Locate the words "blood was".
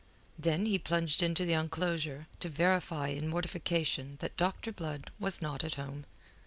4.71-5.43